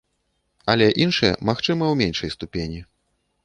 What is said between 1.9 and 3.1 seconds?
у меншай ступені.